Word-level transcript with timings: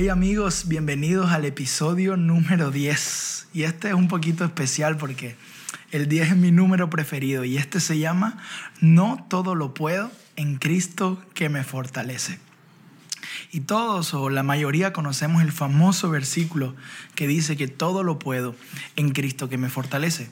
Hey 0.00 0.10
amigos, 0.10 0.68
bienvenidos 0.68 1.32
al 1.32 1.44
episodio 1.44 2.16
número 2.16 2.70
10. 2.70 3.48
Y 3.52 3.64
este 3.64 3.88
es 3.88 3.94
un 3.94 4.06
poquito 4.06 4.44
especial 4.44 4.96
porque 4.96 5.34
el 5.90 6.08
10 6.08 6.28
es 6.28 6.36
mi 6.36 6.52
número 6.52 6.88
preferido 6.88 7.44
y 7.44 7.56
este 7.56 7.80
se 7.80 7.98
llama 7.98 8.38
No 8.80 9.26
todo 9.28 9.56
lo 9.56 9.74
puedo 9.74 10.12
en 10.36 10.58
Cristo 10.58 11.20
que 11.34 11.48
me 11.48 11.64
fortalece. 11.64 12.38
Y 13.50 13.62
todos 13.62 14.14
o 14.14 14.30
la 14.30 14.44
mayoría 14.44 14.92
conocemos 14.92 15.42
el 15.42 15.50
famoso 15.50 16.10
versículo 16.10 16.76
que 17.16 17.26
dice 17.26 17.56
que 17.56 17.66
todo 17.66 18.04
lo 18.04 18.20
puedo 18.20 18.54
en 18.94 19.10
Cristo 19.10 19.48
que 19.48 19.58
me 19.58 19.68
fortalece. 19.68 20.30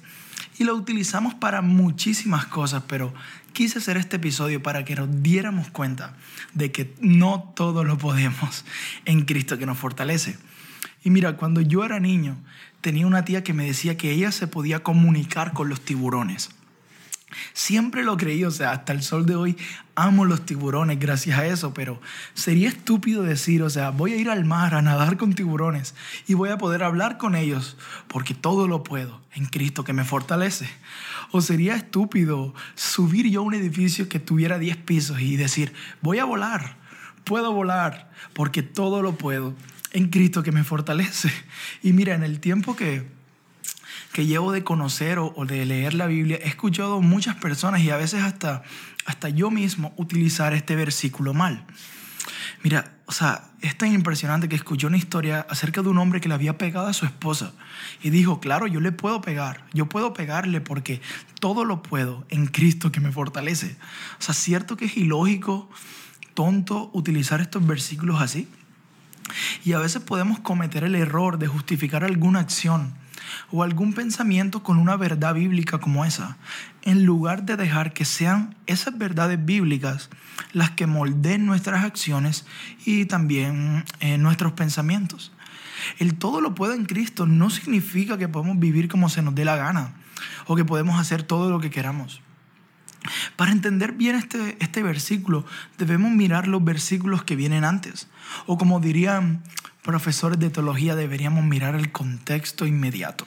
Y 0.58 0.64
lo 0.64 0.74
utilizamos 0.74 1.34
para 1.34 1.60
muchísimas 1.60 2.46
cosas, 2.46 2.84
pero 2.86 3.12
quise 3.52 3.78
hacer 3.78 3.96
este 3.96 4.16
episodio 4.16 4.62
para 4.62 4.84
que 4.84 4.96
nos 4.96 5.22
diéramos 5.22 5.68
cuenta 5.68 6.16
de 6.54 6.72
que 6.72 6.94
no 7.00 7.52
todo 7.54 7.84
lo 7.84 7.98
podemos 7.98 8.64
en 9.04 9.24
Cristo 9.24 9.58
que 9.58 9.66
nos 9.66 9.78
fortalece. 9.78 10.38
Y 11.04 11.10
mira, 11.10 11.36
cuando 11.36 11.60
yo 11.60 11.84
era 11.84 12.00
niño, 12.00 12.36
tenía 12.80 13.06
una 13.06 13.24
tía 13.24 13.44
que 13.44 13.52
me 13.52 13.66
decía 13.66 13.96
que 13.96 14.12
ella 14.12 14.32
se 14.32 14.46
podía 14.46 14.82
comunicar 14.82 15.52
con 15.52 15.68
los 15.68 15.80
tiburones. 15.80 16.50
Siempre 17.52 18.04
lo 18.04 18.16
creí, 18.16 18.44
o 18.44 18.50
sea, 18.52 18.70
hasta 18.70 18.92
el 18.92 19.02
sol 19.02 19.26
de 19.26 19.34
hoy 19.34 19.56
amo 19.96 20.24
los 20.24 20.46
tiburones 20.46 20.98
gracias 21.00 21.38
a 21.38 21.46
eso, 21.46 21.74
pero 21.74 22.00
sería 22.34 22.68
estúpido 22.68 23.24
decir, 23.24 23.62
o 23.62 23.70
sea, 23.70 23.90
voy 23.90 24.12
a 24.12 24.16
ir 24.16 24.30
al 24.30 24.44
mar 24.44 24.74
a 24.74 24.82
nadar 24.82 25.16
con 25.16 25.34
tiburones 25.34 25.94
y 26.28 26.34
voy 26.34 26.50
a 26.50 26.58
poder 26.58 26.84
hablar 26.84 27.18
con 27.18 27.34
ellos 27.34 27.76
porque 28.06 28.34
todo 28.34 28.68
lo 28.68 28.84
puedo 28.84 29.20
en 29.34 29.46
Cristo 29.46 29.82
que 29.82 29.92
me 29.92 30.04
fortalece. 30.04 30.68
O 31.32 31.40
sería 31.40 31.74
estúpido 31.74 32.54
subir 32.76 33.28
yo 33.28 33.40
a 33.40 33.44
un 33.44 33.54
edificio 33.54 34.08
que 34.08 34.20
tuviera 34.20 34.58
10 34.58 34.76
pisos 34.78 35.20
y 35.20 35.36
decir, 35.36 35.72
voy 36.02 36.20
a 36.20 36.24
volar, 36.24 36.76
puedo 37.24 37.52
volar 37.52 38.10
porque 38.34 38.62
todo 38.62 39.02
lo 39.02 39.16
puedo 39.16 39.54
en 39.92 40.10
Cristo 40.10 40.44
que 40.44 40.52
me 40.52 40.62
fortalece. 40.62 41.32
Y 41.82 41.92
mira, 41.92 42.14
en 42.14 42.22
el 42.22 42.38
tiempo 42.38 42.76
que 42.76 43.15
que 44.16 44.24
llevo 44.24 44.50
de 44.50 44.64
conocer 44.64 45.18
o, 45.18 45.34
de 45.44 45.66
leer 45.66 45.92
la 45.92 46.06
Biblia, 46.06 46.38
he 46.42 46.48
escuchado 46.48 47.02
muchas 47.02 47.34
personas 47.34 47.82
y 47.82 47.90
a 47.90 47.98
veces 47.98 48.22
hasta, 48.22 48.62
hasta 49.04 49.28
yo 49.28 49.50
mismo 49.50 49.92
utilizar 49.98 50.54
este 50.54 50.74
versículo 50.74 51.34
mal. 51.34 51.66
Mira, 52.62 52.94
o 53.04 53.12
sea, 53.12 53.50
es 53.60 53.76
tan 53.76 53.92
impresionante 53.92 54.48
que 54.48 54.56
escuché 54.56 54.86
una 54.86 54.96
historia 54.96 55.46
acerca 55.50 55.82
de 55.82 55.90
un 55.90 55.98
hombre 55.98 56.22
que 56.22 56.28
le 56.28 56.34
había 56.34 56.56
pegado 56.56 56.86
a 56.86 56.94
su 56.94 57.04
esposa 57.04 57.52
y 58.02 58.08
dijo, 58.08 58.40
claro, 58.40 58.66
yo 58.66 58.80
le 58.80 58.90
puedo 58.90 59.20
pegar, 59.20 59.66
yo 59.74 59.86
puedo 59.86 60.14
pegarle 60.14 60.62
porque 60.62 61.02
todo 61.38 61.66
lo 61.66 61.82
puedo 61.82 62.24
en 62.30 62.46
Cristo 62.46 62.90
que 62.90 63.00
me 63.00 63.12
fortalece. 63.12 63.76
O 64.18 64.22
sea, 64.22 64.34
cierto 64.34 64.78
que 64.78 64.86
es 64.86 64.96
ilógico, 64.96 65.68
tonto 66.32 66.88
utilizar 66.94 67.42
estos 67.42 67.66
versículos 67.66 68.22
así. 68.22 68.48
Y 69.64 69.72
a 69.72 69.78
veces 69.78 70.02
podemos 70.02 70.40
cometer 70.40 70.84
el 70.84 70.94
error 70.94 71.38
de 71.38 71.46
justificar 71.46 72.04
alguna 72.04 72.40
acción 72.40 72.94
o 73.50 73.62
algún 73.62 73.92
pensamiento 73.92 74.62
con 74.62 74.78
una 74.78 74.96
verdad 74.96 75.34
bíblica 75.34 75.78
como 75.78 76.04
esa, 76.04 76.36
en 76.82 77.04
lugar 77.04 77.44
de 77.44 77.56
dejar 77.56 77.92
que 77.92 78.04
sean 78.04 78.54
esas 78.66 78.96
verdades 78.96 79.44
bíblicas 79.44 80.10
las 80.52 80.70
que 80.70 80.86
moldeen 80.86 81.46
nuestras 81.46 81.84
acciones 81.84 82.46
y 82.84 83.06
también 83.06 83.84
eh, 84.00 84.18
nuestros 84.18 84.52
pensamientos. 84.52 85.32
El 85.98 86.14
todo 86.14 86.40
lo 86.40 86.54
puedo 86.54 86.72
en 86.72 86.86
Cristo 86.86 87.26
no 87.26 87.50
significa 87.50 88.18
que 88.18 88.28
podemos 88.28 88.58
vivir 88.58 88.88
como 88.88 89.08
se 89.08 89.22
nos 89.22 89.34
dé 89.34 89.44
la 89.44 89.56
gana 89.56 89.92
o 90.46 90.56
que 90.56 90.64
podemos 90.64 90.98
hacer 90.98 91.22
todo 91.22 91.50
lo 91.50 91.60
que 91.60 91.70
queramos. 91.70 92.22
Para 93.36 93.52
entender 93.52 93.92
bien 93.92 94.16
este, 94.16 94.56
este 94.60 94.82
versículo, 94.82 95.44
debemos 95.78 96.10
mirar 96.10 96.48
los 96.48 96.64
versículos 96.64 97.22
que 97.22 97.36
vienen 97.36 97.64
antes. 97.64 98.08
O 98.46 98.58
como 98.58 98.80
dirían 98.80 99.42
profesores 99.82 100.38
de 100.38 100.50
teología, 100.50 100.96
deberíamos 100.96 101.44
mirar 101.44 101.74
el 101.74 101.92
contexto 101.92 102.66
inmediato. 102.66 103.26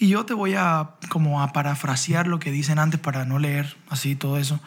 Y 0.00 0.08
yo 0.08 0.24
te 0.24 0.34
voy 0.34 0.54
a 0.54 0.90
como 1.08 1.42
a 1.42 1.52
parafrasear 1.52 2.28
lo 2.28 2.38
que 2.38 2.52
dicen 2.52 2.78
antes 2.78 3.00
para 3.00 3.24
no 3.24 3.38
leer 3.38 3.76
así 3.88 4.14
todo 4.14 4.38
eso. 4.38 4.60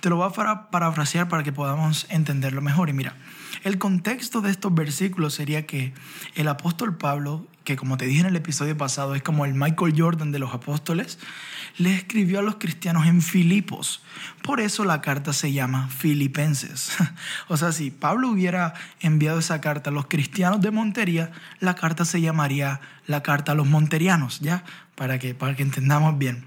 Te 0.00 0.08
lo 0.08 0.16
voy 0.16 0.28
a 0.28 0.70
parafrasear 0.70 1.28
para 1.28 1.42
que 1.42 1.52
podamos 1.52 2.06
entenderlo 2.08 2.62
mejor. 2.62 2.88
Y 2.88 2.92
mira, 2.92 3.14
el 3.64 3.78
contexto 3.78 4.40
de 4.40 4.50
estos 4.50 4.72
versículos 4.72 5.34
sería 5.34 5.66
que 5.66 5.92
el 6.36 6.46
apóstol 6.46 6.96
Pablo, 6.96 7.46
que 7.64 7.76
como 7.76 7.96
te 7.96 8.06
dije 8.06 8.20
en 8.20 8.26
el 8.26 8.36
episodio 8.36 8.76
pasado, 8.76 9.14
es 9.14 9.22
como 9.22 9.44
el 9.44 9.54
Michael 9.54 9.94
Jordan 9.96 10.32
de 10.32 10.38
los 10.38 10.54
apóstoles, 10.54 11.18
le 11.78 11.94
escribió 11.94 12.40
a 12.40 12.42
los 12.42 12.56
cristianos 12.56 13.06
en 13.06 13.22
Filipos. 13.22 14.02
Por 14.42 14.60
eso 14.60 14.84
la 14.84 15.00
carta 15.00 15.32
se 15.32 15.52
llama 15.52 15.88
Filipenses. 15.88 16.92
O 17.48 17.56
sea, 17.56 17.72
si 17.72 17.90
Pablo 17.90 18.28
hubiera 18.28 18.74
enviado 19.00 19.38
esa 19.38 19.60
carta 19.60 19.90
a 19.90 19.92
los 19.92 20.06
cristianos 20.06 20.60
de 20.60 20.70
Montería, 20.70 21.32
la 21.58 21.74
carta 21.74 22.04
se 22.04 22.20
llamaría 22.20 22.80
la 23.06 23.22
carta 23.22 23.52
a 23.52 23.54
los 23.54 23.66
monterianos, 23.66 24.40
¿ya? 24.40 24.64
Para 24.94 25.18
que, 25.18 25.34
para 25.34 25.56
que 25.56 25.62
entendamos 25.62 26.16
bien. 26.16 26.46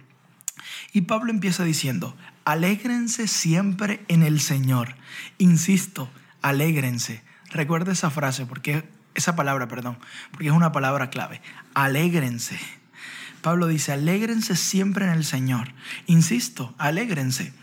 Y 0.93 1.01
Pablo 1.01 1.31
empieza 1.31 1.63
diciendo, 1.63 2.15
alégrense 2.45 3.27
siempre 3.27 4.03
en 4.07 4.23
el 4.23 4.39
Señor. 4.39 4.95
Insisto, 5.37 6.09
alégrense. 6.41 7.23
Recuerda 7.51 7.91
esa 7.91 8.09
frase, 8.09 8.45
porque 8.45 8.83
esa 9.15 9.35
palabra, 9.35 9.67
perdón, 9.67 9.97
porque 10.31 10.47
es 10.47 10.53
una 10.53 10.71
palabra 10.71 11.09
clave. 11.09 11.41
Alégrense. 11.73 12.59
Pablo 13.41 13.67
dice, 13.67 13.91
alégrense 13.91 14.55
siempre 14.55 15.05
en 15.05 15.11
el 15.11 15.25
Señor. 15.25 15.73
Insisto, 16.07 16.73
alégrense. 16.77 17.53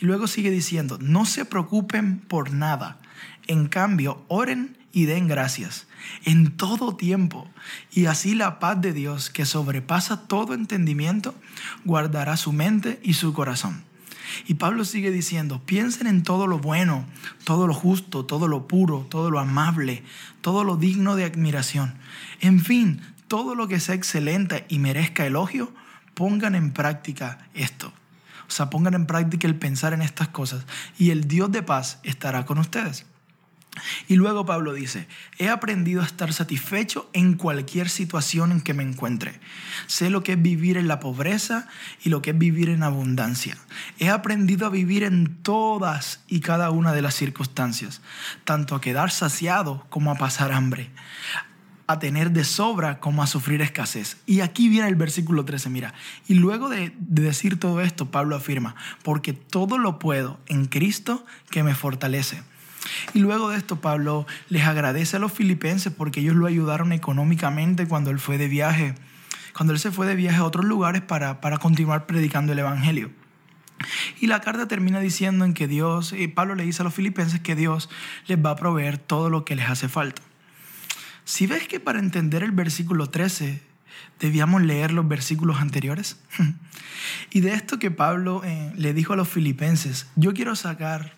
Y 0.00 0.06
luego 0.06 0.26
sigue 0.26 0.50
diciendo, 0.50 0.98
no 1.00 1.26
se 1.26 1.44
preocupen 1.44 2.20
por 2.20 2.52
nada. 2.52 2.98
En 3.46 3.66
cambio, 3.66 4.24
oren 4.28 4.78
y 4.92 5.06
den 5.06 5.26
gracias 5.26 5.86
en 6.24 6.56
todo 6.56 6.96
tiempo. 6.96 7.50
Y 7.90 8.06
así 8.06 8.34
la 8.34 8.58
paz 8.58 8.80
de 8.80 8.92
Dios, 8.92 9.30
que 9.30 9.44
sobrepasa 9.44 10.26
todo 10.26 10.54
entendimiento, 10.54 11.34
guardará 11.84 12.36
su 12.36 12.52
mente 12.52 13.00
y 13.02 13.14
su 13.14 13.32
corazón. 13.32 13.82
Y 14.46 14.54
Pablo 14.54 14.84
sigue 14.84 15.10
diciendo, 15.10 15.62
piensen 15.64 16.06
en 16.06 16.22
todo 16.22 16.46
lo 16.46 16.58
bueno, 16.58 17.06
todo 17.44 17.66
lo 17.66 17.74
justo, 17.74 18.24
todo 18.24 18.48
lo 18.48 18.68
puro, 18.68 19.06
todo 19.08 19.30
lo 19.30 19.38
amable, 19.38 20.02
todo 20.40 20.64
lo 20.64 20.76
digno 20.76 21.16
de 21.16 21.24
admiración. 21.24 21.94
En 22.40 22.60
fin, 22.60 23.00
todo 23.28 23.54
lo 23.54 23.68
que 23.68 23.80
sea 23.80 23.94
excelente 23.94 24.66
y 24.68 24.78
merezca 24.78 25.26
elogio, 25.26 25.72
pongan 26.14 26.54
en 26.54 26.72
práctica 26.72 27.48
esto. 27.54 27.92
O 28.46 28.50
sea, 28.50 28.70
pongan 28.70 28.94
en 28.94 29.06
práctica 29.06 29.46
el 29.46 29.56
pensar 29.56 29.92
en 29.92 30.02
estas 30.02 30.28
cosas 30.28 30.66
y 30.98 31.10
el 31.10 31.26
Dios 31.26 31.50
de 31.50 31.62
paz 31.62 31.98
estará 32.02 32.44
con 32.44 32.58
ustedes. 32.58 33.06
Y 34.08 34.16
luego 34.16 34.46
Pablo 34.46 34.72
dice, 34.72 35.08
he 35.38 35.48
aprendido 35.48 36.02
a 36.02 36.06
estar 36.06 36.32
satisfecho 36.32 37.10
en 37.12 37.34
cualquier 37.34 37.88
situación 37.88 38.52
en 38.52 38.60
que 38.60 38.74
me 38.74 38.82
encuentre. 38.82 39.40
Sé 39.86 40.10
lo 40.10 40.22
que 40.22 40.32
es 40.32 40.42
vivir 40.42 40.76
en 40.76 40.88
la 40.88 41.00
pobreza 41.00 41.66
y 42.02 42.10
lo 42.10 42.22
que 42.22 42.30
es 42.30 42.38
vivir 42.38 42.68
en 42.68 42.82
abundancia. 42.82 43.56
He 43.98 44.08
aprendido 44.08 44.66
a 44.66 44.70
vivir 44.70 45.02
en 45.02 45.36
todas 45.42 46.20
y 46.28 46.40
cada 46.40 46.70
una 46.70 46.92
de 46.92 47.02
las 47.02 47.14
circunstancias, 47.14 48.00
tanto 48.44 48.74
a 48.74 48.80
quedar 48.80 49.10
saciado 49.10 49.86
como 49.90 50.10
a 50.10 50.16
pasar 50.16 50.52
hambre 50.52 50.90
a 51.86 51.98
tener 51.98 52.30
de 52.30 52.44
sobra 52.44 52.98
como 53.00 53.22
a 53.22 53.26
sufrir 53.26 53.60
escasez. 53.60 54.16
Y 54.26 54.40
aquí 54.40 54.68
viene 54.68 54.88
el 54.88 54.96
versículo 54.96 55.44
13, 55.44 55.68
mira. 55.70 55.94
Y 56.26 56.34
luego 56.34 56.68
de, 56.68 56.94
decir 56.98 57.60
todo 57.60 57.80
esto, 57.80 58.10
Pablo 58.10 58.36
afirma, 58.36 58.74
porque 59.02 59.32
todo 59.32 59.78
lo 59.78 59.98
puedo 59.98 60.40
en 60.46 60.66
Cristo 60.66 61.26
que 61.50 61.62
me 61.62 61.74
fortalece. 61.74 62.42
Y 63.12 63.20
luego 63.20 63.50
de 63.50 63.58
esto, 63.58 63.80
Pablo 63.80 64.26
les 64.48 64.64
agradece 64.64 65.16
a 65.16 65.20
los 65.20 65.32
filipenses 65.32 65.92
porque 65.92 66.20
ellos 66.20 66.36
lo 66.36 66.46
ayudaron 66.46 66.92
económicamente 66.92 67.86
cuando 67.86 68.10
él 68.10 68.18
fue 68.18 68.38
de 68.38 68.48
viaje, 68.48 68.94
cuando 69.54 69.72
él 69.72 69.78
se 69.78 69.90
fue 69.90 70.06
de 70.06 70.14
viaje 70.14 70.38
a 70.38 70.44
otros 70.44 70.64
lugares 70.64 71.02
para, 71.02 71.40
para 71.40 71.58
continuar 71.58 72.06
predicando 72.06 72.52
el 72.52 72.58
Evangelio. 72.58 73.10
Y 74.20 74.26
la 74.26 74.40
carta 74.40 74.68
termina 74.68 75.00
diciendo 75.00 75.44
en 75.44 75.54
que 75.54 75.68
Dios, 75.68 76.12
y 76.12 76.28
Pablo 76.28 76.54
le 76.54 76.64
dice 76.64 76.82
a 76.82 76.84
los 76.84 76.94
filipenses 76.94 77.40
que 77.40 77.54
Dios 77.54 77.90
les 78.26 78.38
va 78.38 78.50
a 78.50 78.56
proveer 78.56 78.98
todo 78.98 79.30
lo 79.30 79.44
que 79.44 79.56
les 79.56 79.68
hace 79.68 79.88
falta. 79.88 80.22
Si 81.24 81.46
ves 81.46 81.66
que 81.68 81.80
para 81.80 81.98
entender 81.98 82.42
el 82.42 82.52
versículo 82.52 83.08
13 83.08 83.62
debíamos 84.20 84.62
leer 84.62 84.92
los 84.92 85.08
versículos 85.08 85.58
anteriores. 85.60 86.18
y 87.30 87.40
de 87.40 87.54
esto 87.54 87.78
que 87.78 87.90
Pablo 87.90 88.42
eh, 88.44 88.72
le 88.76 88.94
dijo 88.94 89.12
a 89.12 89.16
los 89.16 89.28
filipenses, 89.28 90.06
yo 90.16 90.34
quiero 90.34 90.56
sacar 90.56 91.16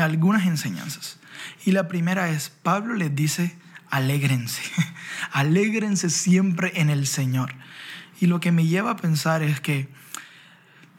algunas 0.00 0.46
enseñanzas. 0.46 1.18
Y 1.64 1.72
la 1.72 1.88
primera 1.88 2.28
es, 2.30 2.50
Pablo 2.50 2.94
les 2.94 3.14
dice, 3.14 3.56
alégrense, 3.90 4.62
alégrense 5.32 6.10
siempre 6.10 6.72
en 6.80 6.90
el 6.90 7.06
Señor. 7.06 7.54
Y 8.20 8.26
lo 8.26 8.40
que 8.40 8.52
me 8.52 8.66
lleva 8.66 8.92
a 8.92 8.96
pensar 8.96 9.42
es 9.42 9.60
que 9.60 9.88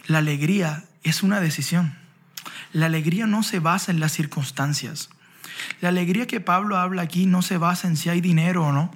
la 0.08 0.20
alegría 0.20 0.86
es 1.04 1.24
una 1.24 1.40
decisión. 1.40 1.96
La 2.74 2.88
alegría 2.88 3.26
no 3.26 3.42
se 3.44 3.60
basa 3.60 3.92
en 3.92 4.00
las 4.00 4.12
circunstancias. 4.12 5.10
La 5.82 5.90
alegría 5.90 6.28
que 6.28 6.42
Pablo 6.42 6.78
habla 6.78 7.04
aquí 7.04 7.26
no 7.26 7.42
se 7.42 7.58
basa 7.58 7.88
en 7.88 7.98
si 7.98 8.10
hay 8.10 8.22
dinero 8.22 8.66
o 8.66 8.72
no. 8.72 8.92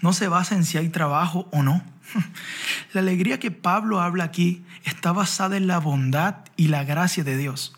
No 0.00 0.12
se 0.12 0.28
basa 0.28 0.54
en 0.54 0.64
si 0.64 0.78
hay 0.78 0.88
trabajo 0.88 1.48
o 1.52 1.62
no. 1.62 1.84
La 2.92 3.00
alegría 3.00 3.38
que 3.38 3.50
Pablo 3.50 4.00
habla 4.00 4.24
aquí 4.24 4.64
está 4.84 5.12
basada 5.12 5.56
en 5.56 5.66
la 5.66 5.78
bondad 5.78 6.36
y 6.56 6.68
la 6.68 6.84
gracia 6.84 7.24
de 7.24 7.36
Dios. 7.36 7.74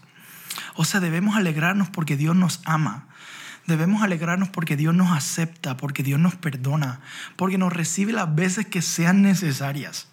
O 0.74 0.84
sea, 0.84 1.00
debemos 1.00 1.36
alegrarnos 1.36 1.90
porque 1.90 2.16
Dios 2.16 2.34
nos 2.36 2.60
ama. 2.64 3.06
Debemos 3.66 4.02
alegrarnos 4.02 4.48
porque 4.48 4.76
Dios 4.76 4.94
nos 4.94 5.12
acepta, 5.12 5.76
porque 5.76 6.02
Dios 6.02 6.18
nos 6.18 6.34
perdona, 6.34 7.00
porque 7.36 7.58
nos 7.58 7.72
recibe 7.72 8.12
las 8.12 8.34
veces 8.34 8.66
que 8.66 8.82
sean 8.82 9.22
necesarias. 9.22 10.08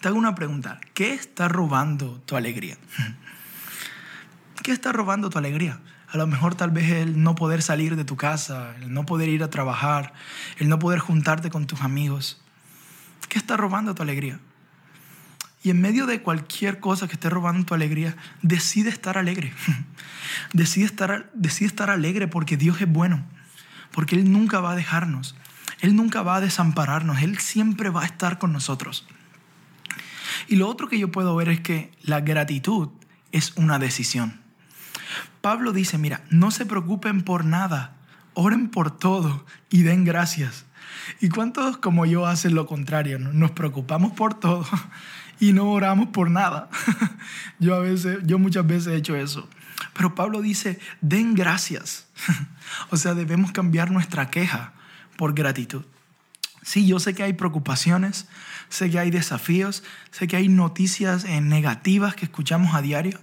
Te 0.00 0.08
hago 0.08 0.18
una 0.18 0.34
pregunta. 0.34 0.80
¿Qué 0.94 1.14
está 1.14 1.48
robando 1.48 2.20
tu 2.26 2.36
alegría? 2.36 2.76
¿Qué 4.62 4.72
está 4.72 4.92
robando 4.92 5.30
tu 5.30 5.38
alegría? 5.38 5.80
A 6.10 6.16
lo 6.16 6.26
mejor 6.26 6.54
tal 6.54 6.70
vez 6.70 6.90
el 6.90 7.22
no 7.22 7.34
poder 7.34 7.62
salir 7.62 7.96
de 7.96 8.04
tu 8.04 8.16
casa, 8.16 8.74
el 8.80 8.92
no 8.92 9.04
poder 9.06 9.28
ir 9.28 9.42
a 9.42 9.50
trabajar, 9.50 10.12
el 10.58 10.68
no 10.68 10.78
poder 10.78 11.00
juntarte 11.00 11.50
con 11.50 11.66
tus 11.66 11.82
amigos. 11.82 12.40
¿Qué 13.28 13.38
está 13.38 13.56
robando 13.56 13.94
tu 13.94 14.02
alegría? 14.02 14.38
Y 15.62 15.70
en 15.70 15.80
medio 15.80 16.06
de 16.06 16.22
cualquier 16.22 16.78
cosa 16.80 17.08
que 17.08 17.14
esté 17.14 17.30
robando 17.30 17.64
tu 17.66 17.74
alegría, 17.74 18.16
decide 18.42 18.90
estar 18.90 19.18
alegre. 19.18 19.52
decide, 20.52 20.84
estar, 20.84 21.30
decide 21.34 21.66
estar 21.66 21.90
alegre 21.90 22.28
porque 22.28 22.56
Dios 22.56 22.80
es 22.80 22.90
bueno. 22.90 23.24
Porque 23.90 24.16
Él 24.16 24.30
nunca 24.30 24.60
va 24.60 24.72
a 24.72 24.76
dejarnos. 24.76 25.34
Él 25.80 25.96
nunca 25.96 26.22
va 26.22 26.36
a 26.36 26.40
desampararnos. 26.40 27.22
Él 27.22 27.38
siempre 27.38 27.90
va 27.90 28.02
a 28.02 28.06
estar 28.06 28.38
con 28.38 28.52
nosotros. 28.52 29.06
Y 30.46 30.56
lo 30.56 30.68
otro 30.68 30.88
que 30.88 30.98
yo 30.98 31.10
puedo 31.10 31.34
ver 31.34 31.48
es 31.48 31.60
que 31.60 31.92
la 32.02 32.20
gratitud 32.20 32.90
es 33.32 33.52
una 33.56 33.78
decisión. 33.78 34.40
Pablo 35.40 35.72
dice, 35.72 35.98
mira, 35.98 36.22
no 36.30 36.50
se 36.50 36.66
preocupen 36.66 37.22
por 37.22 37.44
nada, 37.44 37.96
oren 38.34 38.68
por 38.68 38.96
todo 38.96 39.44
y 39.70 39.82
den 39.82 40.04
gracias. 40.04 40.66
¿Y 41.20 41.28
cuántos 41.28 41.78
como 41.78 42.06
yo 42.06 42.26
hacen 42.26 42.54
lo 42.54 42.66
contrario? 42.66 43.18
Nos 43.18 43.52
preocupamos 43.52 44.12
por 44.12 44.34
todo 44.34 44.66
y 45.40 45.52
no 45.52 45.70
oramos 45.70 46.08
por 46.08 46.30
nada. 46.30 46.68
Yo 47.58 47.74
a 47.74 47.80
veces, 47.80 48.18
yo 48.24 48.38
muchas 48.38 48.66
veces 48.66 48.88
he 48.88 48.96
hecho 48.96 49.16
eso. 49.16 49.48
Pero 49.94 50.14
Pablo 50.14 50.42
dice, 50.42 50.78
den 51.00 51.34
gracias. 51.34 52.06
O 52.90 52.98
sea, 52.98 53.14
debemos 53.14 53.50
cambiar 53.50 53.90
nuestra 53.90 54.30
queja 54.30 54.74
por 55.16 55.32
gratitud. 55.32 55.86
Sí, 56.62 56.86
yo 56.86 57.00
sé 57.00 57.14
que 57.14 57.22
hay 57.22 57.32
preocupaciones, 57.32 58.28
sé 58.68 58.90
que 58.90 58.98
hay 58.98 59.10
desafíos, 59.10 59.82
sé 60.10 60.28
que 60.28 60.36
hay 60.36 60.48
noticias 60.48 61.24
eh, 61.24 61.40
negativas 61.40 62.14
que 62.14 62.26
escuchamos 62.26 62.74
a 62.74 62.82
diario, 62.82 63.18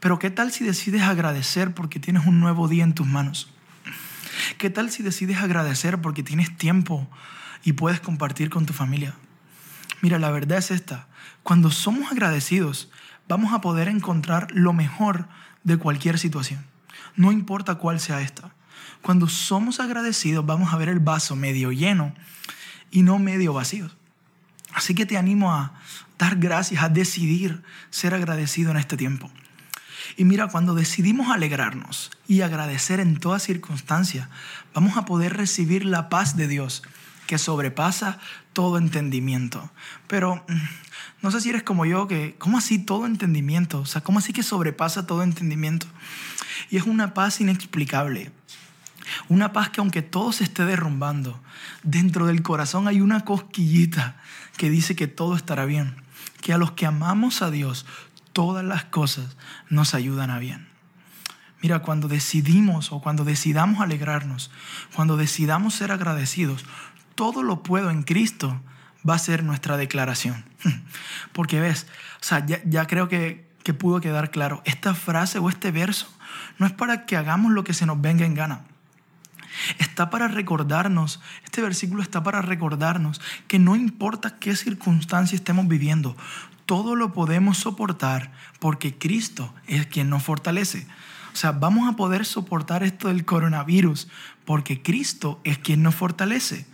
pero 0.00 0.18
¿qué 0.18 0.28
tal 0.28 0.52
si 0.52 0.64
decides 0.64 1.02
agradecer 1.02 1.72
porque 1.72 1.98
tienes 1.98 2.26
un 2.26 2.40
nuevo 2.40 2.68
día 2.68 2.84
en 2.84 2.92
tus 2.92 3.06
manos? 3.06 3.50
¿Qué 4.58 4.68
tal 4.68 4.90
si 4.90 5.02
decides 5.02 5.38
agradecer 5.38 6.00
porque 6.02 6.22
tienes 6.22 6.56
tiempo 6.56 7.08
y 7.64 7.72
puedes 7.72 8.00
compartir 8.00 8.50
con 8.50 8.66
tu 8.66 8.74
familia? 8.74 9.14
Mira, 10.00 10.18
la 10.18 10.30
verdad 10.30 10.58
es 10.58 10.70
esta. 10.70 11.08
Cuando 11.42 11.70
somos 11.70 12.12
agradecidos, 12.12 12.90
vamos 13.28 13.52
a 13.52 13.60
poder 13.60 13.88
encontrar 13.88 14.48
lo 14.52 14.72
mejor 14.72 15.28
de 15.64 15.76
cualquier 15.76 16.18
situación. 16.18 16.64
No 17.16 17.32
importa 17.32 17.76
cuál 17.76 18.00
sea 18.00 18.20
esta. 18.20 18.52
Cuando 19.02 19.28
somos 19.28 19.80
agradecidos, 19.80 20.44
vamos 20.46 20.72
a 20.72 20.76
ver 20.76 20.88
el 20.88 21.00
vaso 21.00 21.36
medio 21.36 21.72
lleno 21.72 22.14
y 22.90 23.02
no 23.02 23.18
medio 23.18 23.52
vacío. 23.52 23.90
Así 24.72 24.94
que 24.94 25.06
te 25.06 25.16
animo 25.16 25.52
a 25.52 25.74
dar 26.18 26.36
gracias, 26.36 26.82
a 26.82 26.88
decidir 26.88 27.62
ser 27.90 28.14
agradecido 28.14 28.70
en 28.70 28.76
este 28.76 28.96
tiempo. 28.96 29.30
Y 30.16 30.24
mira, 30.24 30.48
cuando 30.48 30.74
decidimos 30.74 31.30
alegrarnos 31.30 32.10
y 32.26 32.40
agradecer 32.40 33.00
en 33.00 33.18
toda 33.18 33.38
circunstancia, 33.38 34.30
vamos 34.74 34.96
a 34.96 35.04
poder 35.04 35.36
recibir 35.36 35.84
la 35.84 36.08
paz 36.08 36.36
de 36.36 36.48
Dios 36.48 36.82
que 37.28 37.38
sobrepasa 37.38 38.18
todo 38.54 38.78
entendimiento. 38.78 39.70
Pero 40.08 40.44
mm, 40.48 41.22
no 41.22 41.30
sé 41.30 41.42
si 41.42 41.50
eres 41.50 41.62
como 41.62 41.84
yo, 41.84 42.08
que, 42.08 42.34
¿cómo 42.38 42.58
así 42.58 42.78
todo 42.78 43.06
entendimiento? 43.06 43.80
O 43.80 43.86
sea, 43.86 44.00
¿cómo 44.00 44.18
así 44.18 44.32
que 44.32 44.42
sobrepasa 44.42 45.06
todo 45.06 45.22
entendimiento? 45.22 45.86
Y 46.70 46.78
es 46.78 46.84
una 46.84 47.12
paz 47.14 47.40
inexplicable. 47.40 48.32
Una 49.28 49.52
paz 49.52 49.68
que 49.68 49.80
aunque 49.80 50.02
todo 50.02 50.32
se 50.32 50.44
esté 50.44 50.64
derrumbando, 50.64 51.40
dentro 51.82 52.26
del 52.26 52.42
corazón 52.42 52.88
hay 52.88 53.02
una 53.02 53.24
cosquillita 53.24 54.16
que 54.56 54.70
dice 54.70 54.96
que 54.96 55.06
todo 55.06 55.36
estará 55.36 55.66
bien. 55.66 55.96
Que 56.40 56.54
a 56.54 56.58
los 56.58 56.72
que 56.72 56.86
amamos 56.86 57.42
a 57.42 57.50
Dios, 57.50 57.84
todas 58.32 58.64
las 58.64 58.84
cosas 58.84 59.36
nos 59.68 59.94
ayudan 59.94 60.30
a 60.30 60.38
bien. 60.38 60.68
Mira, 61.60 61.80
cuando 61.80 62.06
decidimos 62.06 62.92
o 62.92 63.00
cuando 63.00 63.24
decidamos 63.24 63.80
alegrarnos, 63.80 64.50
cuando 64.94 65.16
decidamos 65.16 65.74
ser 65.74 65.90
agradecidos, 65.90 66.64
todo 67.18 67.42
lo 67.42 67.64
puedo 67.64 67.90
en 67.90 68.04
Cristo 68.04 68.60
va 69.06 69.16
a 69.16 69.18
ser 69.18 69.42
nuestra 69.42 69.76
declaración. 69.76 70.44
Porque 71.32 71.58
ves, 71.58 71.88
o 72.20 72.24
sea, 72.24 72.46
ya, 72.46 72.86
creo 72.86 73.08
que, 73.08 73.44
que 73.64 73.74
pudo 73.74 74.00
quedar 74.00 74.30
claro, 74.30 74.62
esta 74.64 74.94
frase 74.94 75.40
o 75.40 75.48
este 75.48 75.72
verso 75.72 76.08
no 76.60 76.66
es 76.66 76.72
para 76.72 77.06
que 77.06 77.16
hagamos 77.16 77.50
lo 77.50 77.64
que 77.64 77.74
se 77.74 77.86
nos 77.86 78.00
venga 78.00 78.24
en 78.24 78.34
gana. 78.34 78.60
Está 79.78 80.10
para 80.10 80.28
recordarnos, 80.28 81.20
este 81.42 81.60
versículo 81.60 82.02
está 82.02 82.22
para 82.22 82.40
recordarnos 82.40 83.20
que 83.48 83.58
no 83.58 83.74
importa 83.74 84.38
qué 84.38 84.54
circunstancia 84.54 85.34
estemos 85.34 85.66
viviendo, 85.66 86.16
todo 86.66 86.94
lo 86.94 87.12
podemos 87.12 87.58
soportar 87.58 88.30
porque 88.60 88.96
Cristo 88.96 89.52
es 89.66 89.88
quien 89.88 90.08
nos 90.08 90.22
fortalece. 90.22 90.86
O 91.32 91.36
sea, 91.36 91.50
vamos 91.50 91.88
a 91.88 91.96
poder 91.96 92.24
soportar 92.24 92.84
esto 92.84 93.08
del 93.08 93.24
coronavirus 93.24 94.06
porque 94.44 94.82
Cristo 94.82 95.40
es 95.42 95.58
quien 95.58 95.82
nos 95.82 95.96
fortalece. 95.96 96.66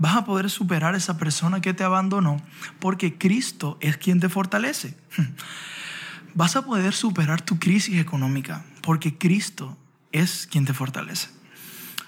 Vas 0.00 0.16
a 0.16 0.24
poder 0.24 0.48
superar 0.48 0.94
esa 0.94 1.18
persona 1.18 1.60
que 1.60 1.74
te 1.74 1.84
abandonó 1.84 2.40
porque 2.78 3.18
Cristo 3.18 3.76
es 3.82 3.98
quien 3.98 4.18
te 4.18 4.30
fortalece. 4.30 4.96
Vas 6.34 6.56
a 6.56 6.64
poder 6.64 6.94
superar 6.94 7.42
tu 7.42 7.58
crisis 7.58 8.00
económica 8.00 8.64
porque 8.80 9.18
Cristo 9.18 9.76
es 10.10 10.48
quien 10.50 10.64
te 10.64 10.72
fortalece. 10.72 11.28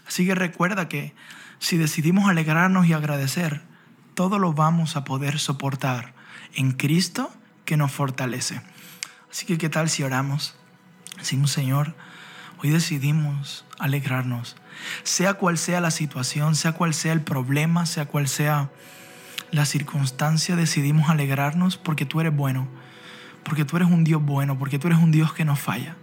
Así 0.06 0.24
que 0.24 0.34
recuerda 0.34 0.88
que 0.88 1.14
si 1.58 1.76
decidimos 1.76 2.30
alegrarnos 2.30 2.86
y 2.86 2.94
agradecer, 2.94 3.60
todo 4.14 4.38
lo 4.38 4.54
vamos 4.54 4.96
a 4.96 5.04
poder 5.04 5.38
soportar 5.38 6.14
en 6.54 6.72
Cristo 6.72 7.30
que 7.66 7.76
nos 7.76 7.92
fortalece. 7.92 8.62
Así 9.30 9.44
que, 9.44 9.58
¿qué 9.58 9.68
tal 9.68 9.90
si 9.90 10.02
oramos? 10.02 10.54
Decimos, 11.18 11.50
Señor, 11.50 11.94
hoy 12.62 12.70
decidimos 12.70 13.64
alegrarnos. 13.78 14.56
Sea 15.02 15.34
cual 15.34 15.58
sea 15.58 15.80
la 15.80 15.90
situación, 15.90 16.54
sea 16.54 16.72
cual 16.72 16.94
sea 16.94 17.12
el 17.12 17.20
problema, 17.20 17.86
sea 17.86 18.06
cual 18.06 18.28
sea 18.28 18.70
la 19.50 19.66
circunstancia, 19.66 20.56
decidimos 20.56 21.10
alegrarnos 21.10 21.76
porque 21.76 22.06
tú 22.06 22.20
eres 22.20 22.34
bueno, 22.34 22.68
porque 23.44 23.64
tú 23.64 23.76
eres 23.76 23.88
un 23.90 24.04
Dios 24.04 24.22
bueno, 24.22 24.58
porque 24.58 24.78
tú 24.78 24.86
eres 24.86 24.98
un 24.98 25.10
Dios 25.10 25.32
que 25.32 25.44
no 25.44 25.56
falla. 25.56 25.96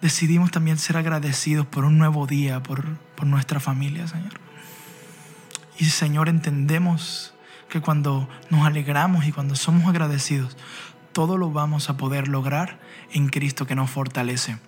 Decidimos 0.00 0.50
también 0.50 0.78
ser 0.78 0.96
agradecidos 0.96 1.66
por 1.66 1.84
un 1.84 1.98
nuevo 1.98 2.26
día, 2.26 2.62
por, 2.62 2.96
por 3.16 3.26
nuestra 3.26 3.60
familia, 3.60 4.06
Señor. 4.08 4.32
Y 5.78 5.84
Señor, 5.86 6.28
entendemos 6.28 7.34
que 7.68 7.80
cuando 7.80 8.28
nos 8.48 8.66
alegramos 8.66 9.26
y 9.26 9.32
cuando 9.32 9.54
somos 9.56 9.86
agradecidos, 9.86 10.56
todo 11.12 11.36
lo 11.36 11.50
vamos 11.50 11.90
a 11.90 11.96
poder 11.96 12.28
lograr 12.28 12.80
en 13.12 13.28
Cristo 13.28 13.66
que 13.66 13.74
nos 13.74 13.90
fortalece. 13.90 14.58